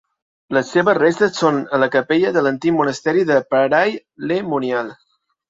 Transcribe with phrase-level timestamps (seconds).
[0.55, 4.93] Les seves restes són a la capella de l'antic monestir de Paray-le-Monial.